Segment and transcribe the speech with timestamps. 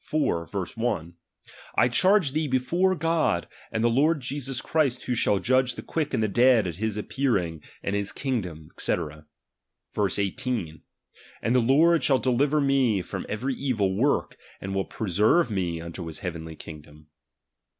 [0.09, 1.13] 1):
[1.43, 6.33] / charge thee hefore God, and the Lord Jesus Christ, who shall Judge the quick and
[6.33, 8.95] dead at his appearing, and his kingdom, &c.:
[9.93, 10.81] (verse 18):
[11.43, 16.07] And the Lord shall deliver me from erery evil work, and tcill preserte me unto
[16.07, 17.05] his heavenly king dom.